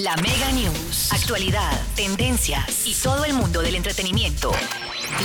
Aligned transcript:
La 0.00 0.14
Mega 0.18 0.52
News. 0.52 1.12
Actualidad, 1.12 1.72
tendencias 1.96 2.86
y 2.86 2.94
todo 2.94 3.24
el 3.24 3.32
mundo 3.32 3.62
del 3.62 3.74
entretenimiento. 3.74 4.52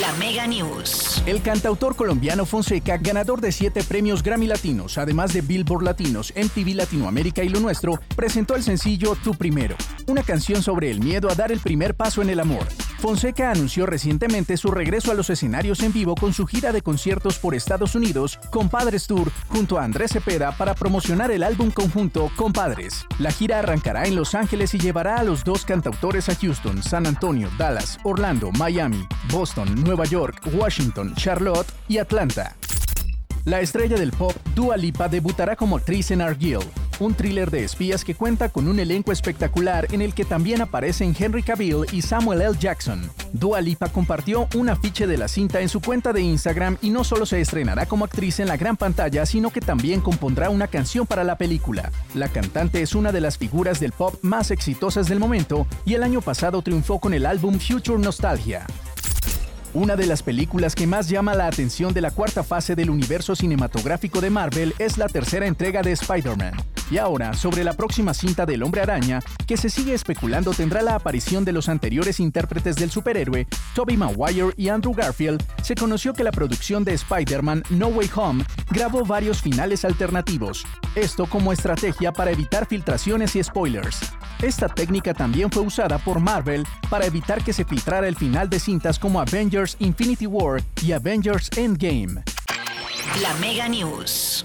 La 0.00 0.10
Mega 0.14 0.46
News. 0.46 1.22
El 1.26 1.42
cantautor 1.42 1.94
colombiano 1.94 2.46
Fonseca, 2.46 2.96
ganador 2.96 3.42
de 3.42 3.52
siete 3.52 3.84
premios 3.84 4.22
Grammy 4.22 4.46
Latinos, 4.46 4.96
además 4.96 5.34
de 5.34 5.42
Billboard 5.42 5.82
Latinos, 5.82 6.32
MTV 6.34 6.74
Latinoamérica 6.74 7.44
y 7.44 7.50
Lo 7.50 7.60
Nuestro, 7.60 8.00
presentó 8.16 8.54
el 8.54 8.62
sencillo 8.62 9.14
Tu 9.22 9.34
Primero, 9.34 9.76
una 10.06 10.22
canción 10.22 10.62
sobre 10.62 10.90
el 10.90 11.00
miedo 11.00 11.30
a 11.30 11.34
dar 11.34 11.52
el 11.52 11.60
primer 11.60 11.94
paso 11.94 12.22
en 12.22 12.30
el 12.30 12.40
amor. 12.40 12.66
Fonseca 13.02 13.50
anunció 13.50 13.84
recientemente 13.84 14.56
su 14.56 14.70
regreso 14.70 15.10
a 15.10 15.14
los 15.14 15.28
escenarios 15.28 15.82
en 15.82 15.92
vivo 15.92 16.14
con 16.14 16.32
su 16.32 16.46
gira 16.46 16.70
de 16.70 16.82
conciertos 16.82 17.36
por 17.36 17.52
Estados 17.52 17.96
Unidos, 17.96 18.38
Compadres 18.52 19.08
Tour, 19.08 19.32
junto 19.48 19.76
a 19.76 19.82
Andrés 19.82 20.12
Cepeda 20.12 20.52
para 20.52 20.76
promocionar 20.76 21.32
el 21.32 21.42
álbum 21.42 21.72
conjunto 21.72 22.30
Compadres. 22.36 23.04
La 23.18 23.32
gira 23.32 23.58
arrancará 23.58 24.04
en 24.04 24.14
Los 24.14 24.36
Ángeles 24.36 24.72
y 24.74 24.78
llevará 24.78 25.16
a 25.16 25.24
los 25.24 25.42
dos 25.42 25.64
cantautores 25.64 26.28
a 26.28 26.36
Houston, 26.36 26.80
San 26.80 27.08
Antonio, 27.08 27.50
Dallas, 27.58 27.98
Orlando, 28.04 28.52
Miami, 28.52 29.04
Boston, 29.32 29.82
Nueva 29.82 30.04
York, 30.04 30.40
Washington, 30.54 31.12
Charlotte 31.16 31.66
y 31.88 31.98
Atlanta. 31.98 32.54
La 33.44 33.60
estrella 33.60 33.96
del 33.96 34.12
pop, 34.12 34.36
Dua 34.54 34.76
Lipa, 34.76 35.08
debutará 35.08 35.56
como 35.56 35.76
actriz 35.76 36.12
en 36.12 36.20
Argyll, 36.20 36.60
un 37.02 37.14
thriller 37.14 37.50
de 37.50 37.64
espías 37.64 38.04
que 38.04 38.14
cuenta 38.14 38.48
con 38.48 38.68
un 38.68 38.78
elenco 38.78 39.12
espectacular 39.12 39.86
en 39.92 40.02
el 40.02 40.14
que 40.14 40.24
también 40.24 40.60
aparecen 40.60 41.14
Henry 41.18 41.42
Cavill 41.42 41.86
y 41.92 42.02
Samuel 42.02 42.42
L. 42.42 42.56
Jackson. 42.58 43.10
Dua 43.32 43.60
Lipa 43.60 43.88
compartió 43.88 44.48
un 44.54 44.68
afiche 44.68 45.06
de 45.06 45.18
la 45.18 45.28
cinta 45.28 45.60
en 45.60 45.68
su 45.68 45.80
cuenta 45.80 46.12
de 46.12 46.22
Instagram 46.22 46.78
y 46.82 46.90
no 46.90 47.04
solo 47.04 47.26
se 47.26 47.40
estrenará 47.40 47.86
como 47.86 48.04
actriz 48.04 48.40
en 48.40 48.48
la 48.48 48.56
gran 48.56 48.76
pantalla, 48.76 49.26
sino 49.26 49.50
que 49.50 49.60
también 49.60 50.00
compondrá 50.00 50.50
una 50.50 50.68
canción 50.68 51.06
para 51.06 51.24
la 51.24 51.36
película. 51.36 51.90
La 52.14 52.28
cantante 52.28 52.82
es 52.82 52.94
una 52.94 53.12
de 53.12 53.20
las 53.20 53.38
figuras 53.38 53.80
del 53.80 53.92
pop 53.92 54.14
más 54.22 54.50
exitosas 54.50 55.08
del 55.08 55.18
momento 55.18 55.66
y 55.84 55.94
el 55.94 56.02
año 56.02 56.20
pasado 56.20 56.62
triunfó 56.62 57.00
con 57.00 57.14
el 57.14 57.26
álbum 57.26 57.58
Future 57.58 57.98
Nostalgia. 57.98 58.66
Una 59.74 59.96
de 59.96 60.06
las 60.06 60.22
películas 60.22 60.74
que 60.74 60.86
más 60.86 61.08
llama 61.08 61.34
la 61.34 61.46
atención 61.46 61.94
de 61.94 62.02
la 62.02 62.10
cuarta 62.10 62.42
fase 62.42 62.74
del 62.76 62.90
universo 62.90 63.34
cinematográfico 63.34 64.20
de 64.20 64.28
Marvel 64.28 64.74
es 64.78 64.98
la 64.98 65.08
tercera 65.08 65.46
entrega 65.46 65.80
de 65.80 65.92
Spider-Man. 65.92 66.52
Y 66.92 66.98
ahora, 66.98 67.32
sobre 67.32 67.64
la 67.64 67.72
próxima 67.72 68.12
cinta 68.12 68.44
del 68.44 68.62
Hombre 68.62 68.82
Araña, 68.82 69.20
que 69.46 69.56
se 69.56 69.70
sigue 69.70 69.94
especulando 69.94 70.52
tendrá 70.52 70.82
la 70.82 70.94
aparición 70.94 71.42
de 71.42 71.52
los 71.52 71.70
anteriores 71.70 72.20
intérpretes 72.20 72.76
del 72.76 72.90
superhéroe, 72.90 73.46
Tobey 73.74 73.96
Maguire 73.96 74.52
y 74.58 74.68
Andrew 74.68 74.92
Garfield, 74.92 75.42
se 75.62 75.74
conoció 75.74 76.12
que 76.12 76.22
la 76.22 76.32
producción 76.32 76.84
de 76.84 76.92
Spider-Man 76.92 77.62
No 77.70 77.86
Way 77.86 78.10
Home 78.14 78.44
grabó 78.70 79.06
varios 79.06 79.40
finales 79.40 79.86
alternativos, 79.86 80.66
esto 80.94 81.24
como 81.24 81.54
estrategia 81.54 82.12
para 82.12 82.30
evitar 82.30 82.66
filtraciones 82.66 83.36
y 83.36 83.42
spoilers. 83.42 83.98
Esta 84.42 84.68
técnica 84.68 85.14
también 85.14 85.50
fue 85.50 85.62
usada 85.62 85.96
por 85.96 86.20
Marvel 86.20 86.66
para 86.90 87.06
evitar 87.06 87.42
que 87.42 87.54
se 87.54 87.64
filtrara 87.64 88.06
el 88.06 88.16
final 88.16 88.50
de 88.50 88.60
cintas 88.60 88.98
como 88.98 89.18
Avengers 89.18 89.76
Infinity 89.78 90.26
War 90.26 90.62
y 90.82 90.92
Avengers 90.92 91.48
Endgame. 91.56 92.22
La 93.22 93.32
Mega 93.40 93.66
News. 93.66 94.44